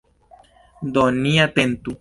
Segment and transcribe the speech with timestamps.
[0.95, 1.89] Do ni atentu.